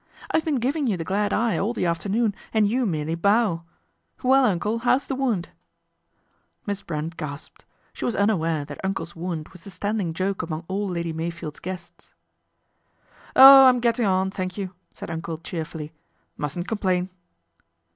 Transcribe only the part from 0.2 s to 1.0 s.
''I've been giving you